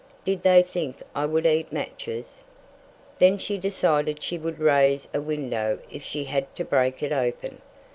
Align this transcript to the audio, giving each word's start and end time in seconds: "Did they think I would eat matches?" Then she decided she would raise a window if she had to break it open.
"Did 0.25 0.41
they 0.41 0.63
think 0.63 1.03
I 1.13 1.27
would 1.27 1.45
eat 1.45 1.71
matches?" 1.71 2.43
Then 3.19 3.37
she 3.37 3.59
decided 3.59 4.23
she 4.23 4.39
would 4.39 4.57
raise 4.57 5.07
a 5.13 5.21
window 5.21 5.77
if 5.91 6.01
she 6.01 6.23
had 6.23 6.55
to 6.55 6.63
break 6.65 7.03
it 7.03 7.11
open. 7.11 7.61